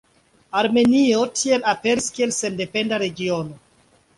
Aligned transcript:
Armenio 0.61 1.19
tiel 1.41 1.67
aperis 1.73 2.09
kiel 2.17 2.35
sendependa 2.39 3.01
regiono. 3.05 3.63